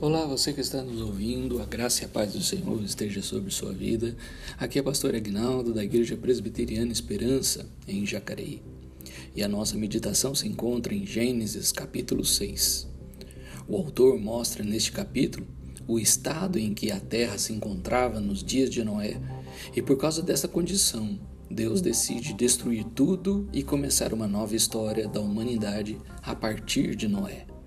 [0.00, 3.50] Olá, você que está nos ouvindo, a graça e a paz do Senhor esteja sobre
[3.50, 4.16] sua vida.
[4.56, 8.62] Aqui é pastor Agnaldo, da Igreja Presbiteriana Esperança, em Jacareí.
[9.34, 12.86] E a nossa meditação se encontra em Gênesis capítulo 6.
[13.66, 15.44] O autor mostra neste capítulo
[15.88, 19.20] o estado em que a terra se encontrava nos dias de Noé,
[19.74, 21.18] e por causa dessa condição,
[21.50, 27.57] Deus decide destruir tudo e começar uma nova história da humanidade a partir de Noé.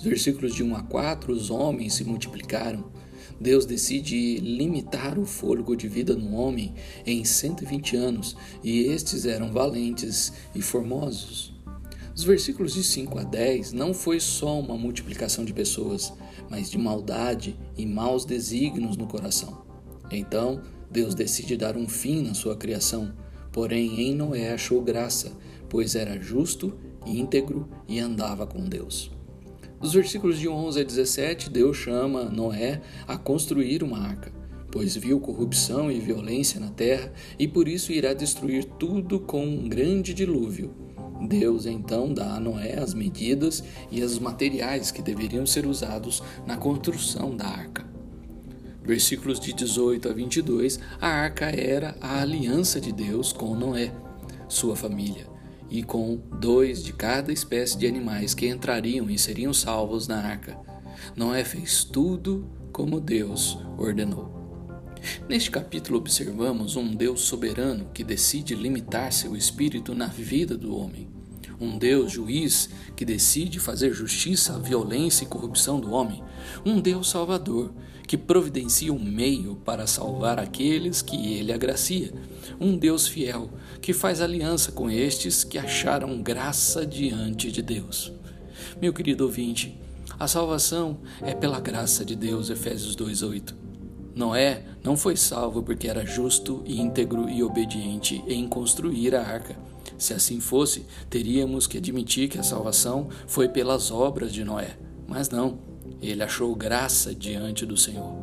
[0.00, 2.90] Os versículos de 1 a 4, os homens se multiplicaram.
[3.38, 6.72] Deus decide limitar o fôlego de vida no homem
[7.04, 11.52] em 120 anos, e estes eram valentes e formosos.
[12.16, 16.14] Os versículos de 5 a 10 não foi só uma multiplicação de pessoas,
[16.48, 19.66] mas de maldade e maus desígnios no coração.
[20.10, 23.12] Então, Deus decide dar um fim na sua criação,
[23.52, 25.30] porém em Noé achou graça,
[25.68, 26.72] pois era justo,
[27.04, 29.19] íntegro e andava com Deus.
[29.80, 34.30] Dos versículos de 11 a 17, Deus chama Noé a construir uma arca,
[34.70, 39.66] pois viu corrupção e violência na terra e por isso irá destruir tudo com um
[39.66, 40.70] grande dilúvio.
[41.26, 46.58] Deus então dá a Noé as medidas e os materiais que deveriam ser usados na
[46.58, 47.88] construção da arca.
[48.82, 53.94] Versículos de 18 a 22, a arca era a aliança de Deus com Noé,
[54.46, 55.39] sua família
[55.70, 60.58] e com dois de cada espécie de animais que entrariam e seriam salvos na arca.
[61.16, 64.40] Noé fez tudo como Deus ordenou.
[65.28, 71.19] Neste capítulo observamos um Deus soberano que decide limitar seu espírito na vida do homem.
[71.60, 76.22] Um Deus juiz que decide fazer justiça à violência e corrupção do homem.
[76.64, 77.70] Um Deus salvador
[78.10, 82.12] que providencia um meio para salvar aqueles que ele agracia,
[82.58, 83.50] um Deus fiel
[83.80, 88.12] que faz aliança com estes que acharam graça diante de Deus.
[88.82, 89.78] Meu querido ouvinte,
[90.18, 93.54] a salvação é pela graça de Deus, Efésios 2:8.
[94.14, 99.56] Noé não foi salvo porque era justo, íntegro e obediente em construir a arca.
[100.00, 104.78] Se assim fosse, teríamos que admitir que a salvação foi pelas obras de Noé.
[105.06, 105.58] Mas não.
[106.00, 108.16] Ele achou graça diante do Senhor.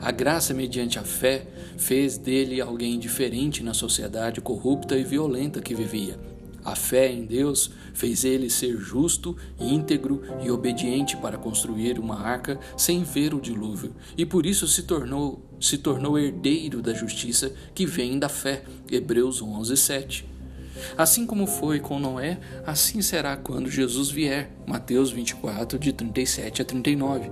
[0.00, 1.44] A graça, mediante a fé,
[1.76, 6.16] fez dele alguém diferente na sociedade corrupta e violenta que vivia.
[6.64, 12.60] A fé em Deus fez ele ser justo, íntegro e obediente para construir uma arca
[12.76, 17.84] sem ver o dilúvio, e por isso se tornou se tornou herdeiro da justiça que
[17.84, 18.62] vem da fé.
[18.88, 20.37] Hebreus 11, 7.
[20.96, 24.50] Assim como foi com Noé, assim será quando Jesus vier.
[24.66, 27.30] Mateus 24, de 37 a 39.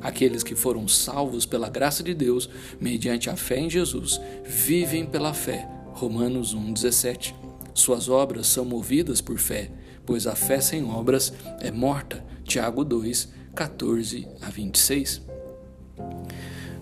[0.00, 2.48] Aqueles que foram salvos pela graça de Deus,
[2.80, 5.68] mediante a fé em Jesus, vivem pela fé.
[5.92, 7.34] Romanos 1,17.
[7.74, 9.70] Suas obras são movidas por fé,
[10.06, 12.24] pois a fé sem obras é morta.
[12.44, 15.22] Tiago 2, 14 a 26.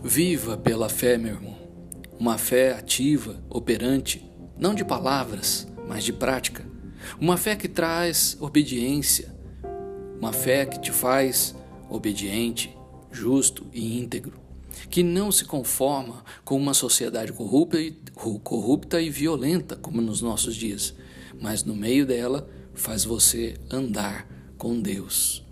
[0.03, 1.57] Viva pela fé, meu irmão.
[2.19, 4.25] Uma fé ativa, operante,
[4.59, 6.65] não de palavras, mas de prática.
[7.21, 9.35] Uma fé que traz obediência,
[10.19, 11.55] uma fé que te faz
[11.89, 12.77] obediente,
[13.13, 14.41] justo e íntegro,
[14.91, 17.97] que não se conforma com uma sociedade corrupta e,
[18.43, 20.95] corrupta e violenta como nos nossos dias,
[21.41, 24.27] mas no meio dela faz você andar
[24.59, 25.46] com Deus.